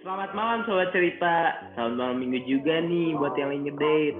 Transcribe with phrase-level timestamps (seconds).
[0.00, 1.60] Selamat malam sobat cerita.
[1.76, 4.16] Selamat malam minggu juga nih buat yang lagi ngedate.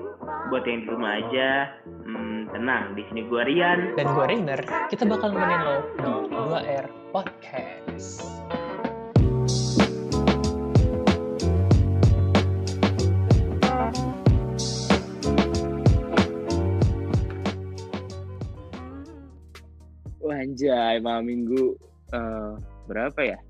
[0.52, 1.72] Buat yang di rumah aja,
[2.04, 2.92] hmm, tenang.
[2.92, 3.96] Di sini gua Rian.
[3.96, 4.60] Dan gue Rainer,
[4.92, 6.84] kita bakal nemenin lo di 2R
[7.16, 8.28] Podcast.
[20.20, 21.72] Wah anjay, malam minggu
[22.12, 22.52] eh,
[22.84, 23.40] berapa ya?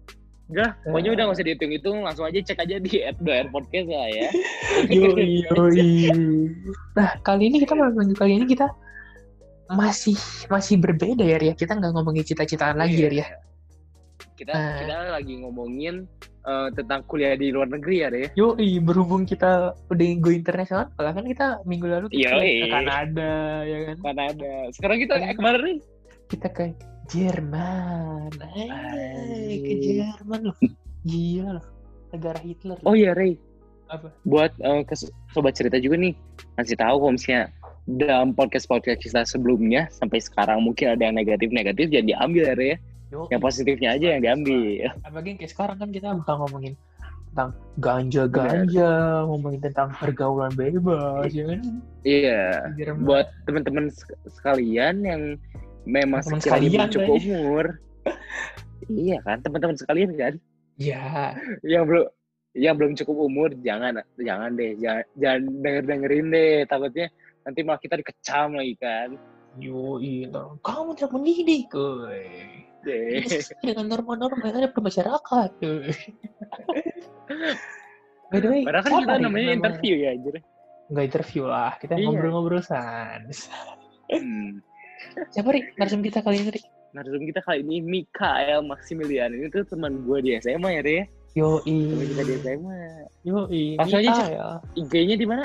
[0.50, 4.08] Udah, pokoknya udah gak usah dihitung-hitung, langsung aja cek aja di at 2R Podcast lah
[4.10, 4.28] ya.
[4.98, 5.90] Yoi, yoi.
[6.98, 8.66] Nah, kali ini kita minggu kali ini kita
[9.70, 10.18] masih
[10.50, 11.54] masih berbeda ya, Ria.
[11.54, 13.26] Kita nggak ngomongin cita-citaan lagi ya, Ria.
[14.34, 14.78] Kita Eh.
[14.82, 18.26] kita lagi ngomongin eh, tentang kuliah di luar negeri ya, deh.
[18.34, 22.64] Yoi, berhubung kita udah go internasional, kalau kan kita minggu lalu kita Yoi.
[22.64, 23.34] ke Kanada,
[23.68, 23.96] ya kan?
[24.02, 24.54] Mana ada.
[24.74, 25.78] Sekarang kita eh, ke mana nih?
[26.26, 26.74] Kita ke
[27.10, 28.30] Jerman.
[28.38, 29.74] Hai, ke.
[29.82, 30.56] Jerman loh.
[31.02, 31.66] Gila loh.
[32.14, 32.78] Negara Hitler.
[32.86, 33.34] Oh iya, Ray.
[33.90, 34.06] Apa?
[34.22, 34.94] buat eh, ke
[35.34, 36.14] sobat cerita juga nih
[36.54, 37.50] kasih tahu kalau misalnya
[37.90, 42.54] dalam podcast podcast kita sebelumnya sampai sekarang mungkin ada yang negatif negatif jadi diambil ya
[42.54, 42.76] ya
[43.34, 46.78] yang positifnya aja yang diambil apalagi kayak sekarang kan kita bakal ngomongin
[47.34, 47.50] tentang
[47.82, 48.90] ganja-ganja,
[49.26, 51.62] ngomongin tentang pergaulan bebas, ya kan?
[52.06, 52.42] iya
[52.78, 53.06] Jerman.
[53.06, 55.22] buat teman-teman sek- sekalian yang
[55.86, 57.64] memang belum sekalian, cukup umur
[58.90, 60.34] iya kan teman-teman sekalian kan
[60.80, 61.36] Ya,
[61.76, 62.08] yang belum
[62.56, 67.06] yang belum cukup umur jangan jangan deh jangan jangan denger dengerin deh takutnya
[67.44, 69.08] nanti malah kita dikecam lagi kan
[69.58, 72.22] yoi, ntar, kamu tidak mendidik, kuy.
[73.66, 75.90] dengan norma-norma yang ada bermasyarakat, kuy.
[78.30, 80.38] By the way, Padahal kan kita namanya nama- interview ya anjir.
[80.86, 82.06] Nggak interview lah, kita Iya.
[82.06, 83.50] ngobrol-ngobrol sans.
[84.06, 84.62] Hmm.
[85.30, 86.64] Siapa nih narsum kita kali ini, Rik?
[86.90, 89.30] Narsum kita kali ini Mikael Maximilian.
[89.30, 90.98] Ini tuh teman gue di SMA ya, Re.
[91.38, 91.62] Yoi,
[91.94, 92.78] Teman kita di SMA.
[93.22, 93.64] yoi.
[93.78, 94.46] Langsung aja, ya.
[94.74, 95.44] IG-nya di mana?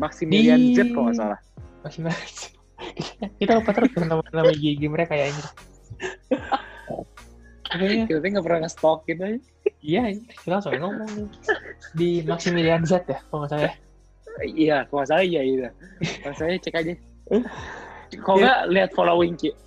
[0.00, 1.40] Maximilian Di- Z kalau nggak salah.
[1.84, 2.50] Masih masih.
[3.38, 5.42] kita lupa terus tuh nama nama IG mereka ya ini.
[8.08, 9.38] Kita tuh nggak pernah nge-stalk gitu aja.
[9.84, 10.02] iya
[10.40, 11.28] kita langsung ngomong nih.
[11.92, 13.74] di Maximilian Z ya kalau nggak salah ya.
[14.42, 15.68] Iya, kalau nggak salah iya iya.
[16.24, 16.92] Kalau saya cek aja.
[18.20, 19.58] Kalau nggak lihat following kita,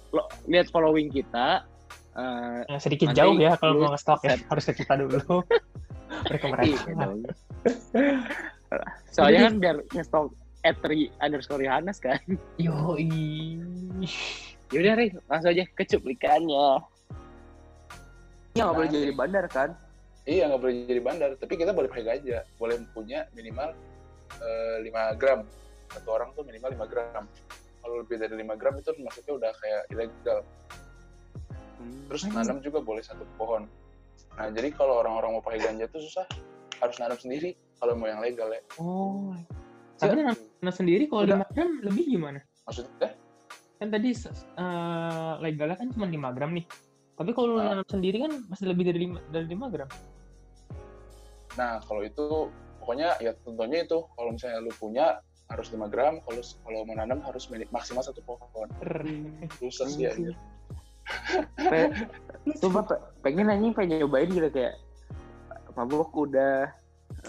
[0.48, 1.48] lihat following kita.
[2.18, 5.44] eh, Yang sedikit jauh ya kalau lu mau nge-stalk ya harus ke kita dulu.
[6.28, 6.82] mereka mereka.
[6.88, 7.08] iya.
[9.16, 10.32] Soalnya kan biar nge-stalk
[10.66, 12.20] etri underscore Yohanes kan.
[12.64, 13.60] Yoi.
[14.76, 16.84] Yaudah, Re, langsung aja ke cuplikannya.
[18.52, 19.70] Iya, nggak boleh jadi bandar kan?
[20.28, 23.72] Iya nggak boleh jadi bandar, tapi kita boleh pakai ganja, boleh punya minimal
[24.44, 25.48] eh, 5 gram.
[25.88, 27.24] Satu orang tuh minimal 5 gram.
[27.88, 30.40] Kalau lebih dari 5 gram itu maksudnya udah kayak ilegal.
[32.12, 33.64] Terus nanam juga boleh satu pohon.
[34.36, 36.28] Nah jadi kalau orang-orang mau pakai ganja tuh susah,
[36.84, 38.60] harus nanam sendiri kalau mau yang legal ya.
[38.76, 39.32] Oh.
[39.96, 41.48] Tapi nanam nanam sendiri kalau Udah.
[41.48, 42.40] 5 gram lebih gimana?
[42.68, 43.16] Maksudnya?
[43.80, 46.68] Kan tadi eh, legalnya kan cuma 5 gram nih.
[47.16, 47.72] Tapi kalau lu Ah.
[47.72, 49.88] nanam sendiri kan masih lebih dari 5 dari 5 gram.
[51.56, 52.52] Nah kalau itu
[52.84, 57.20] pokoknya ya tentunya itu kalau misalnya lu punya harus 5 gram, kalau kalau mau nanam
[57.24, 58.68] harus maksimal satu pohon.
[59.60, 60.14] Susah sih ya.
[61.56, 61.92] Pe-
[62.60, 64.76] Sumpah pe- pengen anjing pengen nyobain gitu kayak
[65.72, 66.68] mabuk udah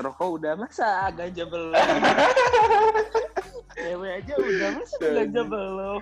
[0.03, 1.75] rokok udah masa ganja belum
[3.78, 6.01] cewek aja udah masa ganja belum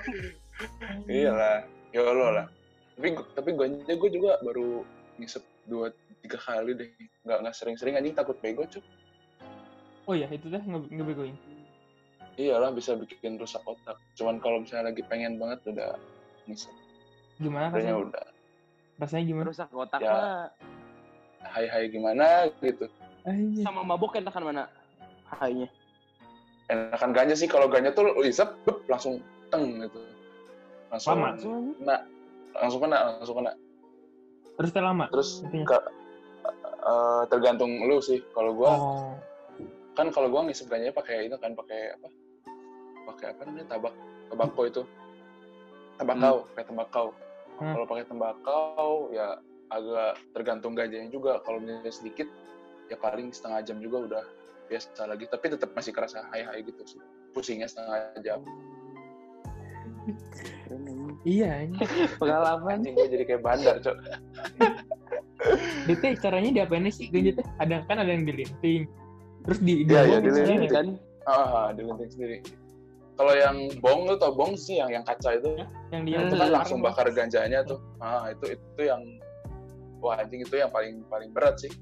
[1.04, 2.46] Iyalah, ya Allah lah.
[2.96, 4.80] Tapi tapi gue gue juga baru
[5.20, 5.92] ngisep dua
[6.24, 6.88] tiga kali deh.
[7.28, 8.80] Nggak nggak sering-sering anjing takut bego cuy.
[10.08, 11.36] Oh iya, itu dah nge- ngebegoin.
[12.36, 13.96] Iyalah bisa bikin rusak otak.
[14.12, 15.96] Cuman kalau misalnya lagi pengen banget udah
[16.44, 16.72] ngisep.
[17.36, 17.96] Gimana rasanya?
[17.98, 18.26] udah
[18.96, 19.46] Rasanya gimana?
[19.48, 20.12] rusak otak Ya.
[20.12, 20.48] mah
[21.46, 22.88] hai-hai gimana gitu.
[23.22, 23.60] Anjir.
[23.60, 24.62] sama mabuk enakan mana
[25.36, 25.66] hainya
[26.66, 29.98] Enakan ganja sih kalau ganja tuh lu isep bup, langsung teng gitu.
[30.90, 31.34] Langsung Lama.
[31.34, 31.96] kena.
[32.56, 33.52] Langsung kena, langsung kena.
[34.56, 35.04] Terus teh lama.
[35.12, 35.78] Terus ke,
[36.82, 38.18] eh, tergantung lu sih.
[38.32, 39.12] Kalau gua Oh.
[39.94, 42.08] kan kalau gua ngisep ganjanya pakai itu kan pakai apa
[43.06, 43.94] pakai apa namanya tabak
[44.28, 44.82] tembakau itu.
[45.96, 47.08] Tembakau pakai tembakau.
[47.56, 47.72] Hmm.
[47.72, 49.40] kalau pakai tembakau ya
[49.72, 51.40] agak tergantung ganjanya juga.
[51.46, 52.28] Kalau misalnya sedikit
[52.92, 54.24] ya paling setengah jam juga udah
[54.68, 55.24] biasa lagi.
[55.30, 57.00] Tapi tetap masih kerasa hai hai gitu sih.
[57.32, 58.44] Pusingnya setengah jam.
[61.26, 61.88] Iya, anjir.
[62.22, 62.78] pengalaman.
[62.78, 63.96] Anjing gua jadi kayak bandar cok.
[65.90, 67.08] Itu caranya diapain sih?
[67.10, 67.46] Ganja teh?
[67.62, 68.86] Ada kan ada yang dilinting.
[69.46, 70.60] Terus di Iya, iya, dibuang dilinting.
[70.66, 70.86] misalnya, kan?
[71.26, 72.38] Ah dilinting sendiri
[73.16, 75.56] kalau yang bong lu tau bong sih yang yang kaca itu
[75.90, 79.00] yang dia itu kan bakar langsung bakar ganjanya tuh ah itu itu yang
[79.98, 81.72] wah anjing itu yang paling paling berat sih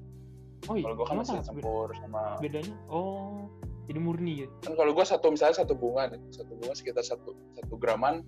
[0.64, 0.88] Oh iya.
[0.88, 2.72] Kalau gue kan masih campur sama Bedanya?
[2.88, 3.52] Oh,
[3.84, 4.48] jadi murni ya.
[4.64, 8.24] kan kalau gue satu misalnya satu bunga nih satu bunga sekitar satu satu graman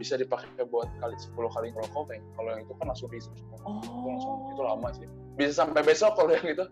[0.00, 3.60] bisa dipakai buat kali 10 kali ngerokok kayak kalau yang itu kan langsung diisi semua
[3.84, 4.66] itu langsung itu Oh.
[4.72, 5.04] lama sih
[5.36, 6.64] bisa sampai besok kalau yang itu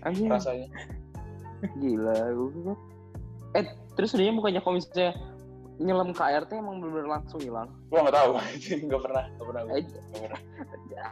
[0.00, 0.68] Anjing, rasanya
[1.76, 2.16] gila.
[2.32, 2.72] gua.
[3.56, 3.64] Eh,
[3.96, 5.10] terus sebenarnya bukannya kalau misalnya
[5.76, 7.68] nyelam ke air teh emang bener-bener langsung hilang.
[7.92, 8.28] gue nggak tahu
[8.88, 10.40] nggak pernah nggak pernah Eh, nggak pernah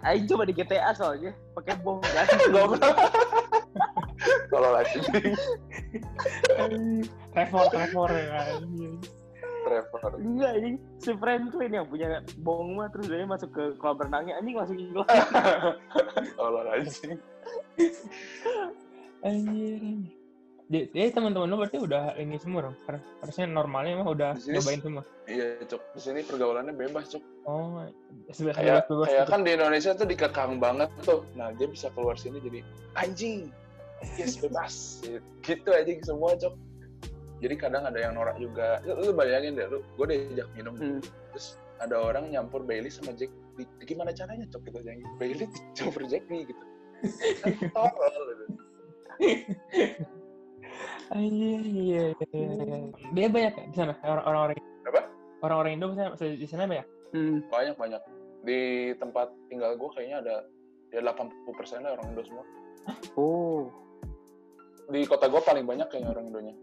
[0.04, 2.26] Aing coba di GTA soalnya pakai bom kan.
[2.28, 2.94] nggak pernah
[4.48, 4.98] kalau lagi
[7.34, 8.40] Trevor, Trevor ya.
[9.64, 14.36] Trevor Enggak anjing, si Franklin yang punya bom mah terus dia masuk ke kolam renangnya
[14.38, 15.08] anjing langsung hilang.
[16.38, 16.88] kalau lagi
[19.24, 19.80] Anjir.
[19.80, 20.23] Jadi,
[20.66, 22.76] jadi teman-teman lu berarti udah ini semua dong.
[22.84, 25.02] Har- Harusnya normalnya mah udah Di sini nyobain semua.
[25.24, 27.84] iya cok di sini pergaulannya bebas cok Oh,
[28.30, 31.20] sebelah kayak bebas kayak kan di Indonesia tuh dikekang banget tuh.
[31.34, 32.64] Nah dia bisa keluar sini jadi
[32.94, 33.52] anjing
[34.14, 35.04] yes bebas.
[35.40, 36.56] Gitu aja semua cok
[37.38, 38.80] jadi kadang ada yang norak juga.
[38.82, 40.72] Lu, lu bayangin deh lu gue diajak minum.
[40.74, 41.00] Hmm.
[41.28, 45.44] terus ada orang nyampur Bailey sama Jack di, di- gimana caranya cok gitu yang Bailey
[45.76, 46.62] campur Jack nih gitu.
[47.44, 48.44] Kan tolol gitu.
[51.10, 52.78] Anjir, iya, iya, iya.
[53.12, 55.00] Dia banyak ya di sana orang- orang-orang Apa?
[55.40, 56.86] Orang-orang Indo misalnya di sana banyak.
[57.10, 57.38] Hmm.
[57.46, 58.02] banyak banyak
[58.42, 58.60] di
[58.94, 60.36] tempat tinggal gue kayaknya ada
[60.90, 62.42] ya 80% lah orang Indo semua
[63.14, 63.70] Oh.
[64.84, 66.54] di kota gue paling banyak kayaknya orang Indonya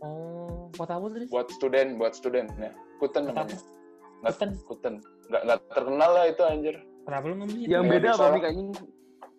[0.00, 1.28] Oh, kota apa tadi?
[1.28, 3.58] buat student buat student ya Kuten Kota namanya?
[4.18, 4.50] Nggak- Kuten.
[4.64, 4.94] Kuten
[5.28, 7.68] nggak nggak terkenal lah itu anjir Kenapa lu ngomong gitu?
[7.68, 8.68] Yang beda apa nih anjing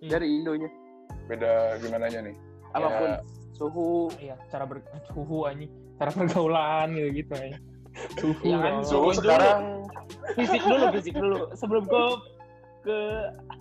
[0.04, 0.70] dari Indonya?
[1.24, 2.36] beda gimana nih
[2.72, 3.10] Apa pun.
[3.10, 3.18] Ya,
[3.62, 4.82] Suhu, Iya, cara ber
[5.14, 5.70] suhu anjing,
[6.02, 7.58] cara pergaulan gitu gitu ya.
[8.18, 8.42] Suhu.
[8.42, 9.86] Ya kan, suhu sekarang
[10.34, 11.40] fisik dulu, fisik dulu.
[11.54, 12.04] Sebelum ke
[12.82, 12.98] ke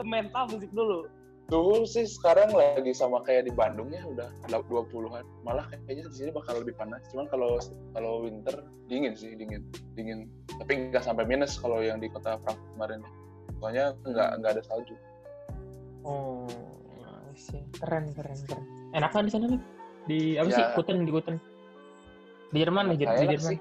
[0.00, 1.04] mental fisik dulu.
[1.50, 6.30] suhu sih sekarang lagi sama kayak di Bandung ya udah 20-an malah kayaknya di sini
[6.30, 7.58] bakal lebih panas cuman kalau
[7.90, 8.54] kalau winter
[8.86, 9.66] dingin sih dingin
[9.98, 10.30] dingin
[10.62, 13.02] tapi nggak sampai minus kalau yang di kota Frankfurt kemarin
[13.58, 14.94] soalnya nggak nggak ada salju
[16.06, 16.46] Oh,
[17.36, 17.60] sih.
[17.76, 18.64] Keren, keren, keren.
[18.96, 19.60] Enak kan di sana nih?
[20.04, 20.56] Di apa Ya.
[20.56, 20.64] sih?
[20.74, 21.36] Kuten di Kuten.
[22.50, 23.38] Di Jerman lah, di, Jerman.
[23.38, 23.58] sih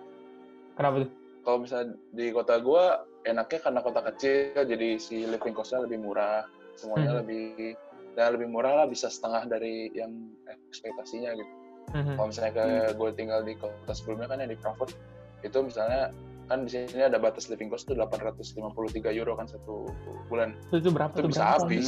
[0.74, 1.12] Kenapa tuh?
[1.40, 2.84] kalau misalnya di kota gua
[3.24, 6.46] enaknya karena kota kecil jadi si living cost-nya lebih murah
[6.76, 7.20] semuanya Hmm.
[7.20, 7.74] lebih
[8.14, 10.14] dan lebih murah lah bisa setengah dari yang
[10.46, 11.52] ekspektasinya gitu
[11.90, 12.14] Mhm.
[12.16, 14.94] kalau misalnya kayak gue tinggal di kota sebelumnya kan yang di Frankfurt
[15.42, 16.14] itu misalnya
[16.46, 19.90] kan di sini ada batas living cost tuh 853 euro kan satu
[20.28, 21.66] bulan Itu, itu berapa itu bisa berapa?
[21.66, 21.88] habis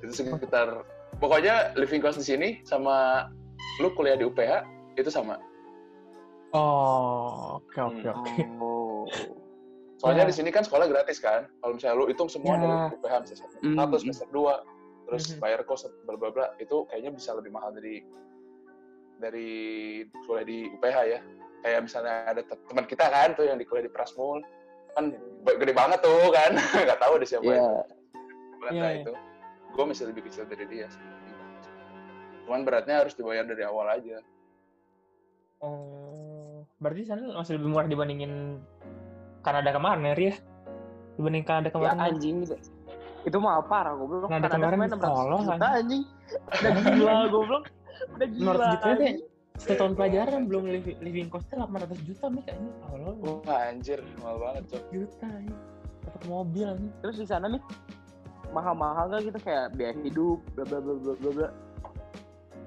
[0.00, 0.82] itu sekitar
[1.16, 3.28] pokoknya living cost di sini sama
[3.78, 4.52] lu kuliah di UPH
[4.94, 5.38] itu sama
[6.54, 8.14] Oh, oke, oke, Hmm.
[8.14, 8.42] oke.
[8.62, 9.02] Oh.
[9.94, 10.30] soalnya Ya.
[10.30, 12.60] di sini kan sekolah gratis kan kalau misalnya lu hitung semua Ya.
[12.60, 13.76] dari UPH misalnya semester Hmm.
[13.76, 14.54] satu semester dua
[15.04, 15.40] terus Mhm.
[15.40, 18.04] bayar kos bla bla bla itu kayaknya bisa lebih mahal dari
[19.16, 19.50] dari
[20.22, 21.18] kuliah di UPH ya
[21.60, 24.42] kayak misalnya ada te- teman kita kan tuh yang di kuliah di Prasmul
[24.92, 25.10] kan
[25.44, 26.50] gede banget tuh kan
[26.84, 27.54] nggak tahu ada siapa Iya.
[27.54, 27.68] itu
[28.54, 29.00] Belanda Iya, iya.
[29.00, 29.12] itu
[29.72, 31.02] gue masih lebih kecil dari dia sih.
[32.44, 34.20] Cuman beratnya harus dibayar dari awal aja
[35.64, 38.60] Oh, berarti di sana masih lebih murah dibandingin
[39.40, 40.34] Kanada kemarin ya, Ria?
[41.16, 42.00] Dibanding Kanada Ya kemarin.
[42.04, 42.56] anjing gitu.
[43.24, 44.28] Itu mah parah goblok.
[44.28, 46.02] Nah, ada Kanada kemarin kemarin 600 tolong, juta anjing.
[46.60, 47.64] Udah gila goblok.
[48.12, 48.44] Udah gila.
[48.44, 49.16] Menurut gitu aja, anjing.
[49.54, 52.72] Satu tahun pelajaran belum living, living costnya 800 juta nih kayaknya.
[52.90, 55.54] Allah, wah anjir mahal banget cok juta ya.
[56.04, 56.90] Dapat mobil nih.
[57.00, 57.62] Terus di sana nih
[58.52, 61.48] mahal-mahal gak gitu kayak biaya hidup bla bla bla bla bla.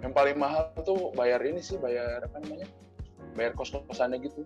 [0.02, 2.68] Yang paling mahal tuh bayar ini sih bayar apa namanya?
[3.34, 4.46] Bayar kos kosannya gitu.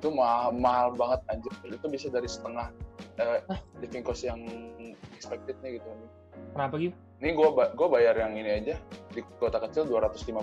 [0.00, 1.52] Itu mahal, mahal banget anjir.
[1.68, 2.72] Itu bisa dari setengah
[3.20, 3.40] eh,
[3.80, 4.40] living cost yang
[5.12, 5.88] expectednya gitu
[6.56, 6.96] Kenapa gitu?
[7.20, 8.80] ini gue gua bayar yang ini aja
[9.12, 10.40] di kota kecil 250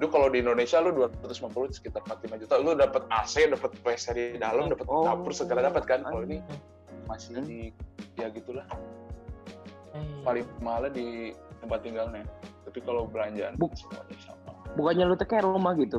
[0.00, 2.54] lu kalau di Indonesia lu 250 sekitar 45 juta.
[2.62, 5.02] Lu dapat AC dapat WC di dalam dapat Oh.
[5.04, 6.00] dapur segala dapat kan?
[6.06, 7.04] Kalau ini Hmm.
[7.04, 7.58] masih di
[8.16, 8.64] ya gitulah.
[9.92, 12.22] Eh, paling mahalnya di tempat tinggalnya
[12.70, 15.98] tapi kalau belanjaan Bu- semuanya sama Bukannya lu tuh kayak rumah gitu?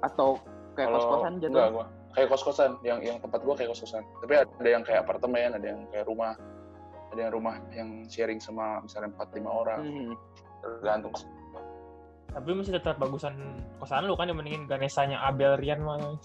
[0.00, 0.40] Atau
[0.72, 1.68] kayak Kalau- kos-kosan enggak jatuh?
[1.70, 5.66] gua kayak kos-kosan yang yang tempat gua kayak kos-kosan tapi ada yang kayak apartemen ada
[5.66, 6.32] yang kayak rumah
[7.12, 10.12] ada yang rumah yang sharing sama misalnya empat lima orang Hmm.
[10.62, 11.12] tergantung.
[12.32, 13.36] Tapi masih tetap bagusan
[13.76, 16.16] kosan lu kan dibandingin Ganesanya Abel Rian mah.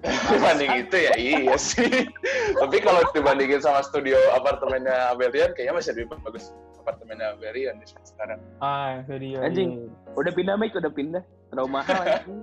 [0.00, 2.06] Dibanding itu ya iya sih
[2.54, 8.38] tapi kalau dibandingin sama studio apartemennya Abelian kayaknya masih lebih bagus apartemennya Abelian di sekarang
[8.58, 9.38] Ah, itu dia.
[9.42, 9.90] Anjing.
[10.14, 11.20] Udah pindah mic, udah pindah.
[11.48, 12.40] Terlalu mahal anjing.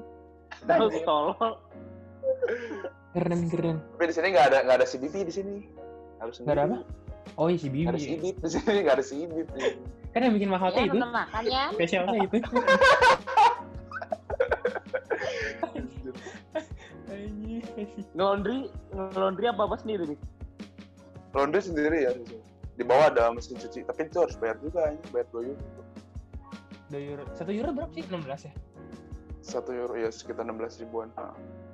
[0.61, 1.51] Terus tolol.
[3.11, 3.77] Keren keren.
[3.95, 5.55] tapi di sini nggak ada nggak ada CBP di sini
[6.19, 6.77] harus Nggak ada apa?
[7.35, 7.87] Oh iya si Bibi.
[7.87, 9.53] nggak ada CBP di sini nggak ada CBP
[10.11, 10.97] Kan yang bikin mahal tuh Ya, itu.
[11.01, 11.63] makannya.
[11.73, 12.37] Spesialnya itu.
[18.15, 20.19] Ngelondri, ngelondri apa apa sendiri nih?
[21.35, 22.11] laundry sendiri ya
[22.79, 25.63] di bawah ada mesin cuci tapi itu harus bayar juga ini bayar 2 euro
[26.85, 27.23] Dua euro.
[27.35, 28.03] Satu euro berapa sih?
[28.07, 28.53] 16 ya?
[29.43, 31.11] satu euro ya sekitar 16 ribuan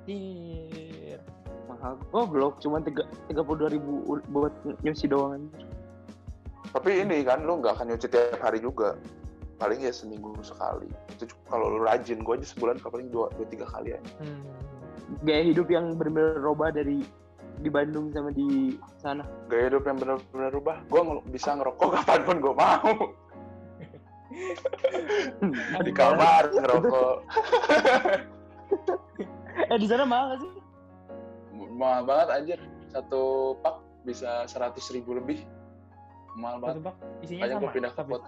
[0.04, 1.22] Iya.
[1.70, 1.94] Mahal.
[2.10, 4.02] Oh, blok cuma tiga tiga puluh dua ribu
[4.34, 4.50] buat
[4.82, 5.46] nyuci doang.
[6.74, 8.98] tapi ini kan lu nggak akan nyuci tiap hari juga
[9.62, 13.62] paling ya seminggu sekali itu kalau lu rajin gue aja sebulan paling dua dua tiga
[13.68, 14.42] kali aja Hmm.
[15.20, 17.04] Gaya hidup yang benar-benar robah dari
[17.60, 19.22] di Bandung sama di sana.
[19.46, 21.00] gaya hidup yang benar-benar rubah gue
[21.30, 22.92] bisa ngerokok kapan pun gue mau.
[25.84, 27.16] Di kamar ngerokok.
[29.68, 30.52] Eh di sana mahal gak sih?
[31.76, 32.60] mahal banget anjir.
[32.88, 35.44] Satu pak bisa seratus ribu lebih.
[36.40, 37.62] Mahal Satu banget bak isinya Makanya sama.
[37.62, 38.22] gue pindah ke pot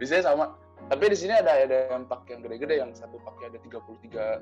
[0.00, 0.56] bisa sama.
[0.88, 4.40] Tapi di sini ada ada yang pak yang gede-gede yang satu paknya ada 33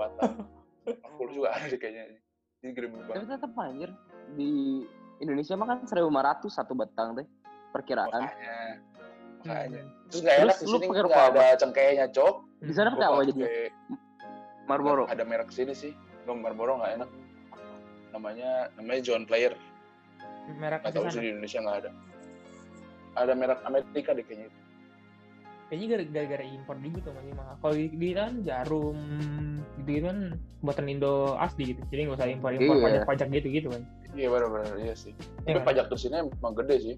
[0.00, 0.32] batang
[1.20, 2.16] 40 juga ada deh kayaknya.
[2.60, 3.28] Ini gede Tapi banget.
[3.36, 3.90] tetap anjir.
[4.36, 4.50] Di
[5.20, 7.26] Indonesia mah kan 1500 satu batang teh
[7.72, 8.08] perkiraan.
[8.08, 8.80] makanya.
[9.44, 9.80] Makanya.
[9.84, 10.08] Hmm.
[10.10, 12.34] terus nggak enak Terus di lu sini pakai nggak rokok ada cengkehnya cok.
[12.60, 13.40] Di sana pakai apa jadi?
[14.68, 15.04] Marlboro.
[15.08, 15.92] ada merek sini sih.
[16.28, 17.10] Nggak Marlboro nggak enak.
[18.12, 19.52] Namanya namanya John Player.
[20.60, 21.14] Merek nggak di tahu sana.
[21.14, 21.90] sih di Indonesia nggak ada.
[23.18, 24.48] Ada merek Amerika deh kayaknya
[25.70, 27.54] Kayaknya gara- gara-gara impor juga tuh masih mahal.
[27.56, 28.98] Kalau di, di kan jarum
[29.78, 30.18] gitu, gitu kan
[30.60, 31.80] buatan Indo asli gitu.
[31.86, 32.84] Jadi nggak usah impor-impor Iya.
[32.84, 33.82] pajak-pajak gitu gitu kan.
[34.10, 35.14] iya benar-benar iya sih
[35.46, 35.66] Iya tapi kan?
[35.70, 36.96] pajak di sini emang gede sih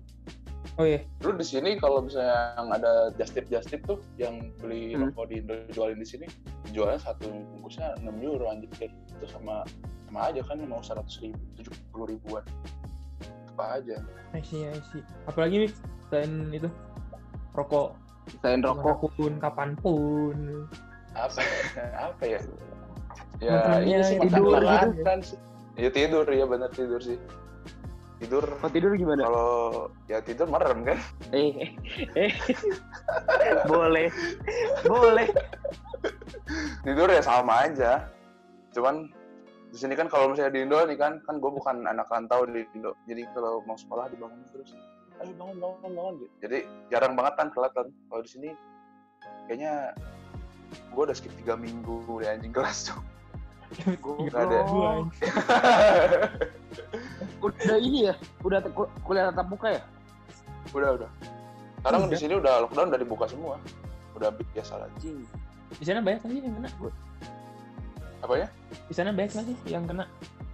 [0.81, 1.05] Oh iya.
[1.21, 5.13] lu di sini kalau misalnya yang ada just tip just tip tuh yang beli Hmm.
[5.13, 6.25] rokok di Indo jualin di sini
[6.73, 9.61] jualnya satu bungkusnya 6 euro anjir itu sama
[10.09, 11.37] sama aja kan mau 100 ribu
[11.93, 12.45] 70 ribuan
[13.53, 14.01] apa aja
[14.33, 15.05] I see, I see.
[15.29, 15.71] Apalagi nih
[16.09, 16.73] selain itu
[17.53, 17.93] rokok
[18.39, 20.39] Selain rokok, di mana pun kapan pun.
[21.13, 21.41] apa
[21.99, 22.41] apa ya?
[23.43, 25.13] Ya ini sih tidur gitu.
[25.35, 25.39] sih.
[25.77, 26.27] Ya tidur.
[26.31, 27.19] Ya benar tidur sih.
[28.23, 28.47] Tidur.
[28.63, 29.27] Mau tidur gimana?
[29.27, 29.53] kalau
[30.07, 30.99] ya tidur merem kan?
[31.35, 31.71] Eh, eh,
[32.15, 32.33] eh.
[33.67, 34.09] boleh,
[34.87, 35.29] boleh.
[36.87, 38.07] tidur ya sama aja.
[38.71, 39.11] Cuman
[39.75, 42.63] di sini kan kalau misalnya di Indo nih kan kan gue bukan anak rantau di
[42.79, 42.95] Indo.
[43.11, 44.71] Jadi kalau mau sekolah dibangun terus
[45.21, 48.49] ayo bangun bangun bangun jadi jarang banget kan telat kan kalau di sini
[49.47, 49.93] kayaknya
[50.73, 53.01] gue udah skip tiga minggu di anjing kelas tuh
[53.73, 54.59] gue nggak ada.
[54.69, 55.09] Gua,
[57.47, 58.15] Udah ini ya,
[58.45, 58.61] udah
[59.03, 59.83] kuliah tatap muka ya?
[60.71, 61.11] udah udah.
[61.83, 63.59] Sekarang di sini udah lockdown udah dibuka semua.
[64.15, 65.19] Udah biasa lagi Anjing.
[65.75, 66.71] Di sana banyak sih yang kena?
[68.23, 68.47] apa ya?
[68.87, 70.05] Di sana banyak sih yang kena?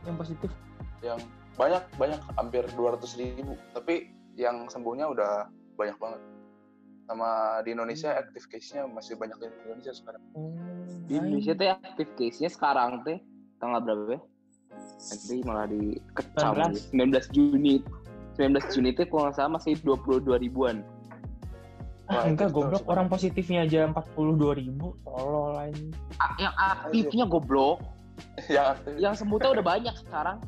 [0.09, 0.50] Yang positif?
[0.99, 1.21] yang
[1.55, 3.55] banyak banyak hampir 200 ribu.
[3.77, 6.21] Tapi yang sembuhnya udah banyak banget
[7.11, 7.28] sama
[7.66, 10.54] di Indonesia active case-nya masih banyak di Indonesia sekarang Oh,
[11.11, 13.18] Di Indonesia teh aktif case-nya sekarang teh
[13.59, 14.21] tanggal berapa ya?
[14.78, 16.95] Nanti malah dikecam 19.
[16.95, 17.75] 19 Juni.
[18.38, 20.87] 19 Juni teh kalau nggak salah masih 22 ribuan.
[22.09, 22.80] Ah, Wah, enggak, itu goblok.
[22.85, 24.97] tahu Orang positifnya aja 42 ribu.
[25.04, 25.92] Tolol lain.
[26.16, 27.85] Ah, yang aktifnya goblok,
[28.54, 30.40] yang aktif yang sembuh udah banyak sekarang.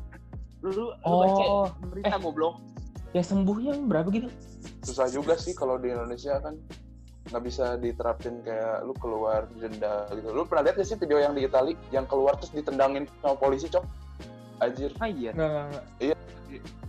[0.65, 2.57] Lu, lu, lu baca Oh, berita goblok.
[3.11, 4.27] Ya sembuhnya berapa gitu?
[4.81, 6.55] susah juga sih kalau di Indonesia kan
[7.23, 11.33] nggak bisa diterapin kayak lu keluar denda gitu lu pernah lihat gak sih video yang
[11.33, 13.85] di Itali yang keluar terus ditendangin sama polisi cok
[14.59, 15.31] anjir Ah iya.
[15.31, 16.17] Enggak, enggak.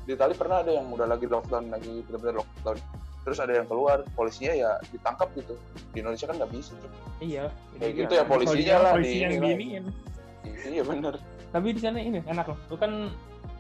[0.03, 2.79] di Itali pernah ada yang udah lagi lockdown lagi benar-benar lockdown
[3.23, 5.55] terus ada yang keluar polisinya ya ditangkap gitu
[5.93, 7.45] di Indonesia kan nggak bisa cok Iya.
[7.73, 7.99] kayak Iya.
[8.01, 9.49] gitu ya polisinya Kalau lah polisi di yang ini lah.
[9.49, 9.85] giniin.
[10.67, 11.15] iya bener
[11.49, 12.59] Tapi di sana ini enak loh.
[12.67, 12.93] Lu kan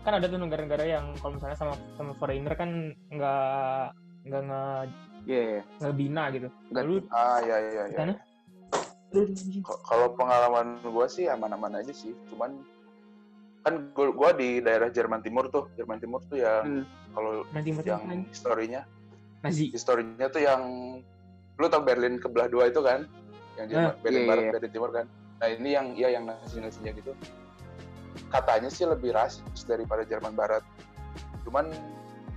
[0.03, 2.71] kan ada tuh negara-negara yang kalau misalnya sama sama foreigner kan
[3.09, 3.85] nggak
[4.25, 4.63] nggak nge
[5.23, 5.63] Iya.
[5.79, 6.49] ngebina gitu.
[6.69, 8.15] Nggak- Lalu ah iya di iya sana
[9.83, 12.65] kalau pengalaman gua sih aman-aman aja sih cuman
[13.63, 16.85] kan gua di daerah Jerman Timur tuh Jerman Timur tuh yang Hmm.
[17.13, 17.47] kalau
[17.85, 18.83] yang historinya
[19.43, 19.71] Nazi.
[19.71, 20.63] historinya tuh yang
[21.53, 23.07] lu tau Berlin kebelah dua itu kan
[23.55, 24.51] yang Jerman, Berlin iya, Barat iya.
[24.51, 25.07] Berlin Timur kan
[25.39, 27.13] nah ini yang ya yang nasi-nasinya gitu
[28.33, 30.65] katanya sih lebih rasis daripada Jerman Barat
[31.45, 31.69] cuman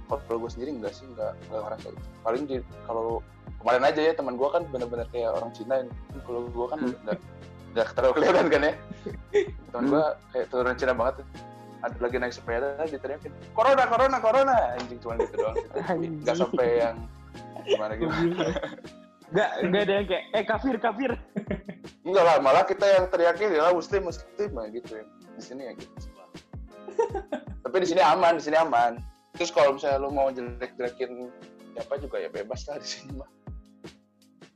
[0.05, 3.23] kalau gue sendiri enggak sih enggak enggak ngerasa itu paling di kalau
[3.57, 6.93] kemarin aja ya teman gue kan bener-bener kayak orang Cina ini kalau gue kan Hmm.
[7.01, 7.17] enggak
[7.73, 8.73] enggak terlalu kelihatan kan ya
[9.71, 9.91] teman Hmm.
[9.91, 11.15] gue kayak tuh orang Cina banget
[11.81, 15.69] ada lagi naik sepeda diteriakin corona corona corona anjing cuma gitu doang sih.
[15.69, 16.37] Tapi nggak Anjing.
[16.37, 16.95] sampai yang
[17.63, 18.13] gimana gitu
[19.25, 21.11] Enggak enggak ada yang kayak eh kafir kafir.
[22.05, 25.73] enggak lah malah kita yang teriakin ya muslim muslim nah, gitu ya di sini ya
[25.73, 26.07] gitu
[27.61, 28.97] tapi di sini aman di sini aman
[29.31, 31.27] terus kalau misalnya lu mau jelek jelekin
[31.73, 33.29] siapa juga ya bebas lah di sini mah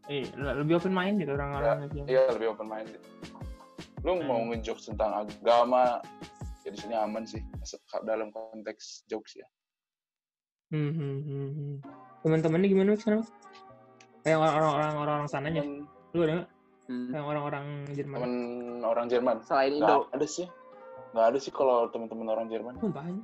[0.09, 2.03] Eh, lebih open mind gitu orang-orang ya.
[2.07, 2.97] iya lebih open minded
[3.99, 4.25] lu Hmm.
[4.25, 6.01] mau ngejokes tentang agama
[6.63, 9.45] ya di sini aman sih Masuk dalam konteks jokes ya
[10.69, 11.75] Hmm, hmm, hmm, hmm.
[12.21, 13.25] Teman-temannya gimana sekarang?
[14.21, 15.61] Kayak orang-orang orang sananya.
[15.61, 16.49] temen, Lu ada nggak?
[16.85, 17.07] Hmm.
[17.09, 18.15] Yang orang-orang Jerman.
[18.15, 18.33] temen
[18.83, 19.97] orang Jerman Selain Indo.
[20.07, 20.45] ada sih
[21.11, 23.21] nggak ada sih kalau teman-teman orang Jerman Sumpah aja.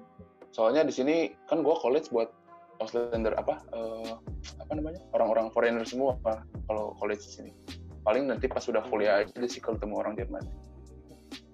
[0.50, 1.15] soalnya di sini
[1.46, 2.32] kan gua college buat
[2.77, 4.13] Auslander apa eh,
[4.60, 6.18] apa namanya orang-orang foreigner semua
[6.65, 7.51] kalau college di sini
[8.01, 10.44] paling nanti pas sudah kuliah aja sih kalau ketemu orang Jerman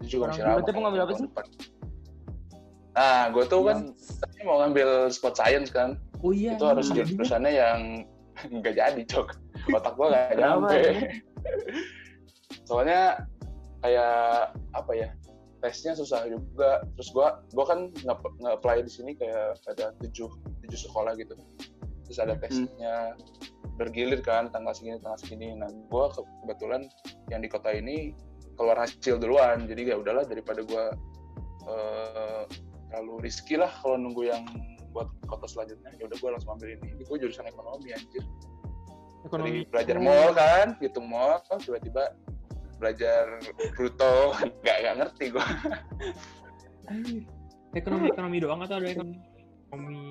[0.01, 1.25] itu juga Orang masih Jerman ramah tuh mau ngambil apa sih?
[1.29, 1.45] depan.
[2.91, 5.89] nah gue tuh kan Yang- tadinya mau ngambil sport science kan
[6.21, 6.53] Oh iya.
[6.53, 7.03] itu harus iya.
[7.07, 7.79] jurusannya yang
[8.61, 9.27] nggak jadi cok
[9.73, 10.93] otak gua nggak nyampe ya?
[12.67, 13.01] soalnya
[13.81, 14.13] kayak
[14.73, 15.09] apa ya
[15.61, 16.81] tesnya susah juga.
[16.97, 20.27] Terus gua gua kan nge apply di sini kayak ada tujuh
[20.65, 21.37] tujuh sekolah gitu.
[22.09, 22.41] Terus ada Hmm.
[22.43, 22.95] tesnya
[23.79, 25.53] bergilir kan tanggal segini tanggal segini.
[25.55, 26.89] Nah gua ke- kebetulan
[27.29, 28.11] yang di kota ini
[28.57, 29.69] keluar hasil duluan.
[29.69, 30.91] Jadi ya udahlah daripada gua
[31.61, 32.43] eh,
[32.89, 34.43] terlalu risky lah kalau nunggu yang
[34.91, 36.97] buat kota selanjutnya ya udah gua langsung ambil ini.
[36.99, 38.25] Ini gua jurusan ekonomi anjir.
[39.21, 39.61] Ekonomi.
[39.61, 42.09] dari belajar mall kan hitung mall tiba-tiba
[42.81, 43.37] belajar
[43.71, 45.45] bruto nggak nggak ngerti gua
[46.89, 47.23] Anjir.
[47.71, 49.15] Ekonomi ekonomi doang atau ada ekonomi,
[49.63, 50.03] ekonomi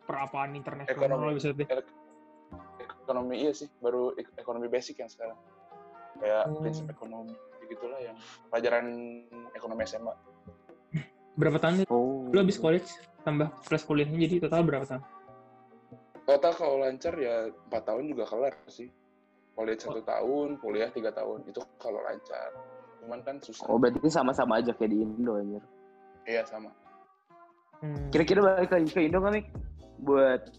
[0.00, 1.34] perapaan internasional Ekonomi.
[1.36, 1.48] bisa
[3.02, 5.36] ekonomi iya sih baru ek- ekonomi basic yang sekarang
[6.16, 6.62] kayak Oh.
[6.62, 7.34] prinsip ekonomi
[7.66, 8.14] gitulah yang
[8.48, 8.86] pelajaran
[9.52, 10.14] ekonomi SMA
[11.32, 11.86] Berapa tahun?
[11.86, 12.26] Oh.
[12.26, 12.90] Lu habis college
[13.22, 15.02] tambah plus kuliahnya jadi total berapa tahun?
[16.22, 18.86] total kalau lancar ya empat tahun juga kelar sih
[19.60, 22.48] college satu tahun kuliah tiga tahun itu kalau lancar
[23.04, 25.60] cuman kan susah Oh, berarti sama-sama aja kayak di Indo anjir.
[26.24, 26.72] iya sama
[27.80, 28.12] Hmm.
[28.12, 29.46] Kira-kira balik lagi ke Indo nggak, Mik?
[30.04, 30.52] Buat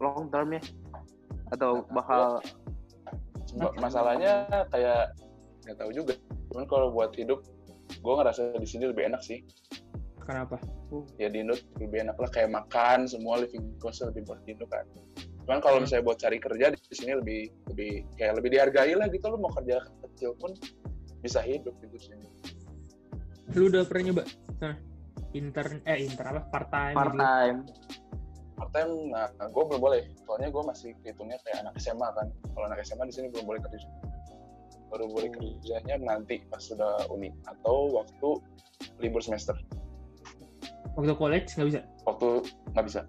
[0.00, 0.62] long term ya?
[1.52, 2.40] Atau bakal
[3.76, 5.12] masalahnya kayak
[5.68, 6.16] nggak tahu juga
[6.48, 7.44] cuman kalau buat hidup
[7.92, 9.44] gue ngerasa di sini lebih enak sih
[10.24, 10.56] Kenapa?
[11.20, 14.64] ya di Indo lebih enak lah kayak makan semua living cost lebih buat di Indo
[14.72, 14.88] kan
[15.42, 15.84] cuman kalau Hmm.
[15.84, 19.50] misalnya buat cari kerja di sini lebih lebih kayak lebih dihargai lah gitu lo mau
[19.52, 20.54] kerja kecil pun
[21.18, 22.14] bisa hidup gitu sih
[23.52, 24.24] Lu udah pernah nyoba?
[24.60, 24.74] Nah,
[25.32, 26.40] intern eh intern apa?
[26.48, 27.20] Part time part gitu.
[27.20, 27.58] time?
[28.52, 32.64] part time nah gue belum boleh soalnya gue masih hitungnya kayak anak SMA kan kalau
[32.64, 33.78] anak SMA di sini belum boleh kerja
[34.86, 35.34] baru boleh Oh.
[35.34, 38.28] kerjanya nanti pas sudah uni atau waktu
[38.98, 39.56] libur semester
[40.92, 41.80] Waktu college nggak bisa.
[42.04, 42.28] waktu
[42.70, 43.00] nggak bisa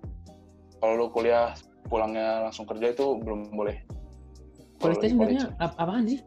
[0.79, 1.51] kalau lu kuliah
[1.85, 3.77] pulangnya langsung kerja itu belum boleh
[4.75, 6.19] College sebenarnya ap- apaan sih?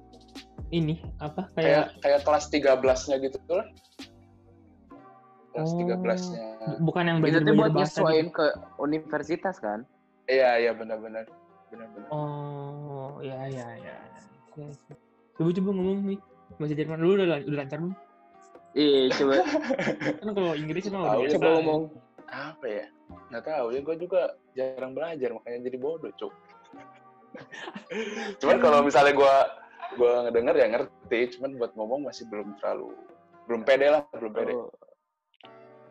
[0.67, 3.69] Ini apa kayak kayak kayak kelas 13-nya gitu tuh lah
[5.53, 5.79] kelas Oh.
[5.79, 8.35] 13-nya bu- bukan yang Itu belajar belajar buat nyesuaiin gitu.
[8.35, 8.47] ke
[8.79, 9.81] universitas kan?
[10.27, 11.25] iya iya benar-benar
[11.69, 13.95] benar-benar Oh, ya ya ya.
[14.55, 14.95] Ya, ya.
[15.35, 16.19] Coba coba ngomong nih
[16.57, 16.99] bahasa Jerman.
[16.99, 17.95] Lu udah udah lancar belum?
[18.73, 19.35] Iya, coba
[20.19, 21.83] Kan kalau Inggris mah Tahu, udah coba ngomong.
[22.27, 22.85] apa ya
[23.31, 24.21] nggak tahu ya gue juga
[24.55, 26.35] jarang belajar makanya jadi bodoh cuk
[28.41, 29.35] cuman kalau misalnya gue
[29.97, 32.95] gue ngedenger ya ngerti cuman buat ngomong masih belum terlalu
[33.47, 34.71] belum pede lah belum pede Oh,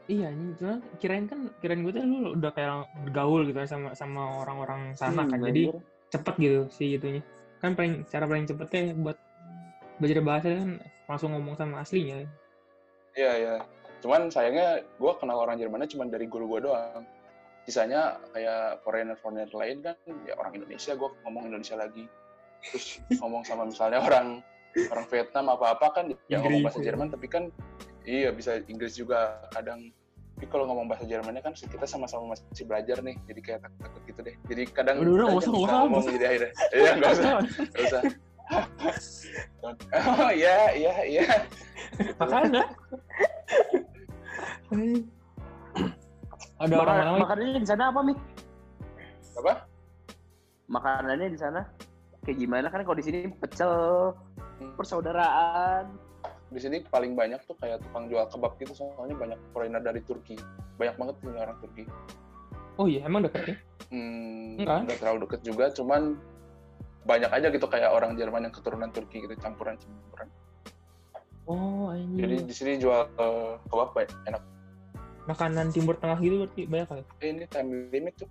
[0.06, 3.89] Iya, ini cuma kirain kan kirain gue tuh lu udah kayak bergaul gitu kan sama
[3.97, 5.39] sama orang-orang sana hmm, kan.
[5.49, 5.82] Jadi anjir.
[6.13, 7.21] cepet gitu sih itunya.
[7.58, 9.17] Kan paling cara paling cepetnya buat
[9.97, 10.78] belajar bahasa kan
[11.10, 12.21] langsung ngomong sama aslinya.
[13.15, 13.54] iya iya
[14.03, 17.03] cuman sayangnya gue kenal orang Jermannya cuma dari guru gue doang.
[17.65, 22.05] Sisanya kayak foreigner foreigner lain kan ya orang Indonesia gue ngomong Indonesia lagi.
[22.71, 24.41] Terus ngomong sama misalnya orang
[24.91, 26.91] orang Vietnam apa apa kan ya ngomong bahasa ya.
[26.91, 27.43] Jerman tapi kan
[28.05, 29.89] iya bisa Inggris juga kadang.
[30.36, 34.01] Tapi kalau ngomong bahasa Jermannya kan kita sama-sama masih belajar nih jadi kayak takut takut
[34.03, 34.36] gitu deh.
[34.51, 36.51] Jadi kadang Udah, udah, nggak usah, nggak usah, ngomong jadi akhirnya.
[36.75, 37.25] Iya nggak usah
[37.71, 38.01] nggak usah.
[39.65, 41.25] Oh iya iya iya.
[42.21, 42.63] Makanya.
[46.56, 48.19] Ada Maka- orang-orang makanannya di sana apa, Mik?
[49.36, 49.54] apa?
[50.65, 51.62] Makanannya di sana.
[52.23, 52.67] Kayak gimana?
[52.69, 53.71] Kan kalau di sini pecel,
[54.75, 56.01] persaudaraan.
[56.45, 60.39] di sini paling banyak tuh kayak tukang jual kebab gitu soalnya banyak foreigner dari Turki.
[60.78, 61.84] Banyak banget punya orang Turki.
[62.80, 63.56] Oh iya, emang deket ya?
[63.91, 64.80] hmm, Enggak.
[64.88, 66.15] nggak terlalu deket juga cuman
[67.04, 70.28] banyak aja gitu kayak orang Jerman yang keturunan Turki gitu campuran campuran
[71.45, 74.41] Oh, jadi ini di sini jual eh, kebab banyak enak
[75.25, 77.03] makanan Timur Tengah gitu berarti banyak kali.
[77.21, 78.29] Eh, ini time limit tuh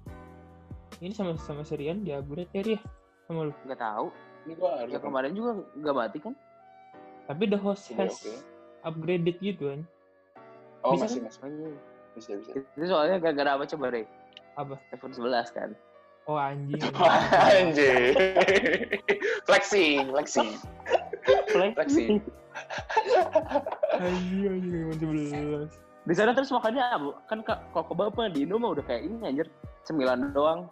[1.02, 2.80] Ini sama sama Serian di upgrade ya dia
[3.26, 3.52] sama lu.
[3.66, 4.07] Nggak tahu.
[4.44, 6.35] ini gua harus Ya kemarin juga nggak mati kan?
[7.24, 8.33] Tapi the host Oke, has oke.
[8.85, 9.80] upgraded gitu kan.
[10.85, 11.26] oh Bisa masih kan?
[11.33, 11.70] masih iya.
[12.14, 14.07] bisa bisa Itu soalnya gara-gara apa coba deh?
[14.54, 14.74] Apa?
[14.92, 15.70] iPhone 11 kan.
[16.24, 16.80] Oh anjing.
[17.59, 18.16] Anjir.
[19.44, 20.50] flexing, flexing,
[21.52, 22.22] flexing.
[23.98, 25.72] Anjing anjing masih belas.
[26.05, 27.11] Di sana terus makannya apa?
[27.25, 29.49] Kan kak kok kebab di Indo mah udah kayak ini anjir.
[29.88, 30.69] Sembilan doang.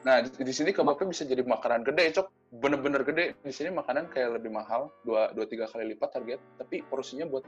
[0.00, 2.26] Nah, di, di sini kebabnya bisa jadi makanan gede, cok.
[2.56, 3.36] Bener-bener gede.
[3.44, 6.40] Di sini makanan kayak lebih mahal, dua, dua tiga kali lipat harga.
[6.56, 7.44] Tapi porsinya buat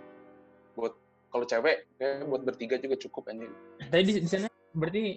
[0.76, 0.92] buat
[1.32, 3.52] kalau cewek kayak buat bertiga juga cukup anjing.
[3.88, 5.16] Tadi di, di sana berarti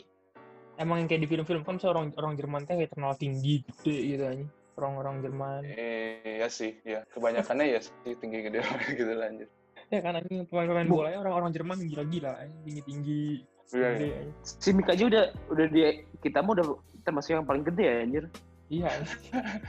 [0.80, 4.24] emang yang kayak di film-film kan seorang orang Jerman teh kayak terkenal tinggi gede gitu
[4.24, 4.50] anjing.
[4.80, 5.62] Orang-orang Jerman.
[5.76, 7.04] Eh, ya sih, ya.
[7.12, 8.64] Kebanyakannya ya sih tinggi gede
[9.00, 9.52] gitu lah anjir.
[9.94, 13.46] Ya kan anjing pemain-pemain bola ya orang-orang Jerman gila-gila tinggi-tinggi.
[13.74, 14.18] Iya, iya.
[14.42, 16.66] Si Mika aja udah udah dia kita mah udah
[17.06, 18.26] termasuk yang paling gede ya anjir.
[18.70, 18.90] Iya.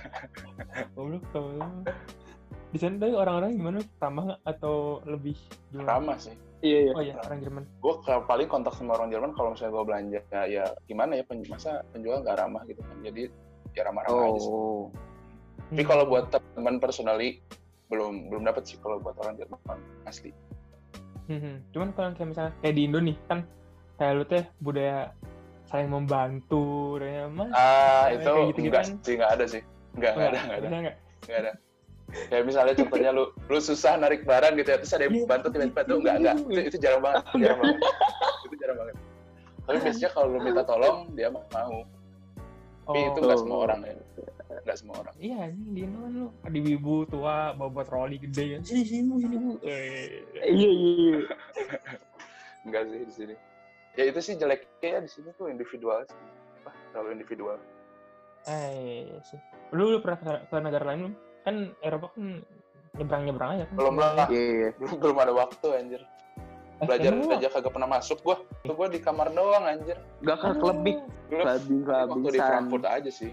[0.96, 1.92] Goblok goblok.
[2.72, 3.79] Di sana tadi orang-orang gimana?
[4.00, 5.37] Ramah nggak atau lebih
[5.72, 5.88] gimana?
[5.96, 6.35] Ramah sih.
[6.64, 6.92] Iya iya.
[6.96, 7.64] Oh iya, orang Jerman.
[7.85, 11.44] Gue paling kontak sama orang Jerman kalau misalnya gue belanja ya, ya gimana ya pen,
[11.48, 12.96] masa penjual nggak ramah gitu kan.
[13.05, 13.22] Jadi
[13.76, 14.52] ya ramah-ramah aja sih.
[14.52, 14.88] Oh.
[15.72, 15.88] Tapi Hmm.
[15.88, 17.42] kalau buat teman personally
[17.87, 19.59] belum belum dapat sih kalau buat orang Jerman
[20.05, 20.31] asli.
[21.27, 23.42] Hmm, Cuman kalau kayak misalnya kayak di Indo nih kan
[23.96, 25.11] kayak lu teh budaya
[25.66, 27.51] saling membantu, ya mas.
[27.51, 28.22] Ah itu
[28.53, 28.94] gitu-gitu enggak kan?
[29.01, 29.62] sih nggak ada sih.
[29.94, 30.96] Enggak enggak ada enggak ada Bisa nggak?
[31.22, 31.53] enggak ada.
[32.07, 35.27] Kayak misalnya contohnya lu lu susah narik barang gitu ya terus ada yang Iya.
[35.27, 37.79] bantu tiba-tiba tuh enggak enggak itu, itu jarang banget jarang banget
[38.46, 38.96] itu jarang banget.
[39.66, 41.75] Tapi biasanya kalau lu minta tolong dia mau.
[42.85, 43.42] Tapi itu nggak Oh.
[43.42, 43.94] semua orang ya.
[44.64, 45.14] Nggak semua orang.
[45.19, 48.61] Iya, anjing di kan lu ada ibu tua bawa buat troli gede kan.
[48.64, 49.51] Sini sini bu, sini bu.
[49.61, 50.25] Eh.
[50.47, 50.71] Iya iya.
[50.71, 51.19] iya.
[52.66, 53.35] Enggak sih di sini.
[53.97, 56.19] Ya itu sih jeleknya ya di sini tuh individual sih.
[56.64, 57.57] Wah, terlalu individual.
[58.47, 59.40] Eh, sih.
[59.75, 61.14] Lu, lu pernah ke, ke negara lain belum?
[61.42, 62.27] Kan Eropa kan
[62.97, 63.75] nyebrang-nyebrang aja kan.
[63.77, 64.29] Belum lah.
[64.31, 64.69] Iya iya.
[64.81, 66.03] Belum belum ada waktu anjir.
[66.77, 68.37] Eh, Belajar lu- aja kagak pernah masuk gua.
[68.61, 69.97] Itu gua di kamar doang anjir.
[70.21, 70.99] Gak ke big,
[71.31, 72.38] Dulu clubbing waktu di.
[72.40, 73.33] Frankfurt aja sih.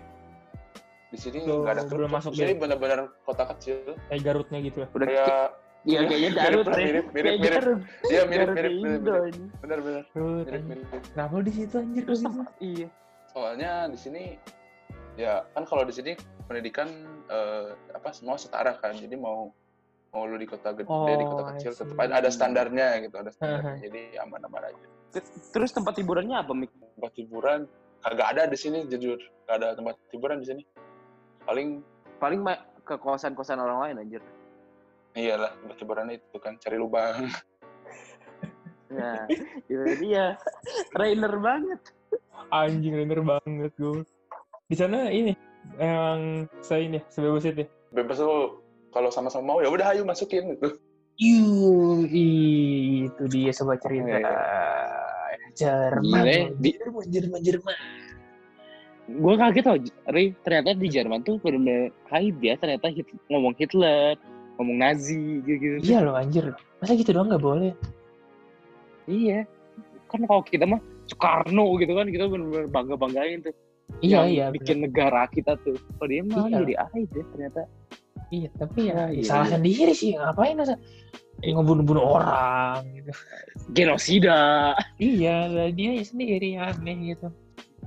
[1.13, 1.93] Di sini nggak ada klub.
[2.02, 2.60] belum masuk Di sini ya?
[2.60, 3.93] bener-bener kota kecil.
[4.10, 4.88] Kayak Garutnya gitu ya.
[4.89, 5.47] Udah Kayak
[5.84, 7.80] Iya kayaknya Garut mirip, mirip, mirip, mirip.
[8.08, 9.02] Iya mirip mirip di mirip.
[9.04, 9.36] Mirip.
[9.60, 10.88] Bener-bener Garut, mirip mirip.
[11.12, 12.04] Kenapa di situ anjir?
[12.08, 12.43] Terus situ?
[12.63, 12.88] iya.
[13.36, 14.23] Soalnya di sini
[15.19, 16.15] ya kan kalau di sini
[16.47, 16.88] pendidikan
[17.28, 18.95] eh, apa semua setara kan.
[18.95, 19.52] Jadi mau
[20.15, 23.84] mau lu di kota gede Oh, di kota kecil tetap ada standarnya gitu ada standarnya.
[23.84, 24.88] Jadi aman-aman aja.
[25.52, 26.71] Terus tempat hiburannya apa Mik?
[26.95, 27.60] Tempat hiburan
[28.02, 29.19] kagak ada di sini jujur.
[29.52, 30.63] Gak ada tempat hiburan di sini.
[31.46, 31.84] Paling
[32.20, 32.40] Paling
[32.84, 34.24] ke kosan-kosan orang lain anjir.
[35.14, 37.28] iyalah hiburannya itu kan cari lubang.
[38.94, 39.26] Nah,
[39.66, 40.38] itu dia.
[40.94, 41.82] Trainer banget.
[42.54, 44.06] Anjing bener banget gue.
[44.70, 45.34] Di sana ini
[45.82, 47.66] yang saya ini sebebas itu.
[47.90, 48.62] Bebas lu
[48.94, 50.78] kalau sama-sama mau ya udah ayo masukin gitu.
[51.18, 54.14] Yuh, itu dia sobat cerita.
[54.14, 54.30] Iya.
[55.58, 57.78] Jerman, Gila ya, di- Jerman, Jerman, Jerman.
[59.04, 59.78] Gue kaget loh,
[60.10, 60.32] Ri.
[60.42, 62.56] Ternyata di Jerman tuh bener-bener hype ya.
[62.56, 64.16] Ternyata Hit- ngomong Hitler,
[64.56, 65.84] ngomong Nazi, gitu-gitu.
[65.84, 66.56] Iya loh anjir.
[66.80, 67.76] Masa gitu doang nggak boleh?
[69.12, 69.44] Iya.
[70.08, 70.80] Kan kalau kita mah
[71.12, 73.52] Soekarno gitu kan, kita bener-bener bangga-banggain tuh.
[74.00, 74.46] Iya Yang iya.
[74.56, 75.76] Bikin negara kita tuh.
[76.00, 76.58] Kalau dia mah Iya.
[76.63, 77.62] jadi aib ya ternyata.
[77.68, 77.82] bener.
[78.34, 79.54] Iya tapi ya, Iya, salah iya.
[79.60, 80.12] sendiri sih.
[80.16, 80.76] Ngapain masa
[81.44, 83.12] ngebunuh-bunuh orang gitu?
[83.76, 84.74] Genosida.
[84.98, 87.28] iya, dia ya sendiri aneh gitu.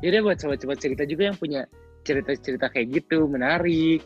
[0.01, 1.63] Jadi buat sobat-sobat cerita juga yang punya
[2.07, 4.01] cerita-cerita kayak gitu, menarik.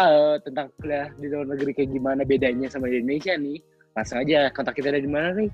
[0.00, 3.58] eh tentang kuliah di luar negeri kayak gimana bedanya sama di Indonesia nih.
[3.92, 5.50] Langsung aja kontak kita dari mana nih?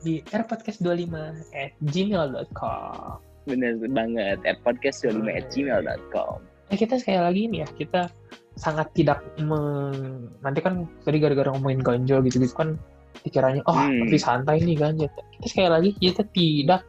[0.00, 1.14] Di airpodcast25
[1.52, 3.18] at gmail.com.
[3.44, 6.38] Bener banget, at podcast25@gmail.com.
[6.72, 8.08] Eh kita sekali lagi ini ya, kita
[8.56, 10.32] sangat tidak meng...
[10.40, 12.80] Nanti kan tadi gara-gara ngomongin ganjol gitu-gitu kan
[13.20, 14.08] pikirannya, oh Hmm.
[14.08, 15.10] lebih santai nih ganjol.
[15.40, 16.80] Kita sekali lagi kita tidak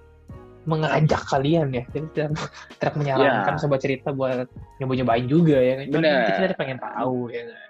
[0.66, 1.84] mengajak kalian ya.
[1.90, 2.30] Kita tidak,
[2.78, 3.62] tidak menyarankan Ya.
[3.62, 4.50] sobat cerita buat
[4.82, 5.74] nyoba-nyobain juga ya.
[5.80, 5.86] kan.
[5.90, 6.26] Bener.
[6.30, 7.42] Kita pengen tahu ya.
[7.46, 7.62] kan.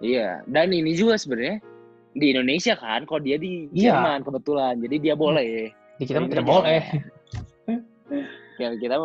[0.00, 1.60] Iya, dan ini juga sebenarnya
[2.16, 3.92] di Indonesia kan, kalau dia di Iya.
[3.94, 5.70] Jerman kebetulan, jadi dia boleh.
[6.00, 6.80] Di kita tidak boleh.
[8.56, 8.96] Ya kita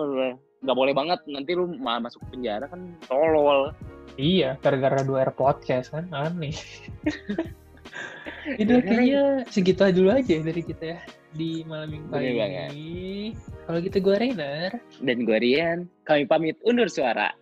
[0.64, 3.76] nggak boleh banget, nanti lu malah masuk penjara kan tolol.
[4.16, 6.56] Iya, gara-gara dua air podcast kan aneh.
[8.62, 8.86] Itu Bener.
[8.86, 11.00] kayaknya segitu aja dulu aja dari kita ya
[11.36, 13.36] di malam minggu kali ini.
[13.68, 14.72] Kalau gitu gue Rainer.
[15.04, 17.36] Dan gue Rian, kami pamit undur suara.